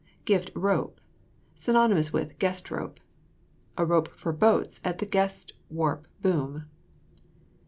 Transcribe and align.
GIFT 0.25 0.49
ROPE 0.55 0.99
[synonymous 1.53 2.11
with 2.11 2.39
guest 2.39 2.71
rope]. 2.71 2.99
A 3.77 3.85
rope 3.85 4.07
for 4.15 4.33
boats 4.33 4.81
at 4.83 4.97
the 4.97 5.05
guest 5.05 5.53
warp 5.69 6.07
boom. 6.23 6.65